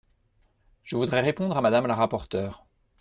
[0.81, 2.65] Je voudrais répondre à Madame la rapporteure.